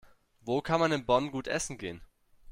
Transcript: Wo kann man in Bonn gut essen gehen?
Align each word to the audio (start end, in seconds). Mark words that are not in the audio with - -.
Wo 0.39 0.63
kann 0.63 0.79
man 0.79 0.91
in 0.91 1.05
Bonn 1.05 1.29
gut 1.31 1.47
essen 1.47 1.77
gehen? 1.77 2.01